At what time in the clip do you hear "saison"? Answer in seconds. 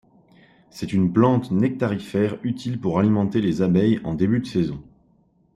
4.47-4.81